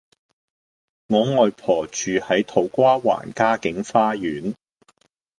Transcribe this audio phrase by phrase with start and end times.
[1.09, 4.55] 我外婆住喺土瓜灣嘉景花園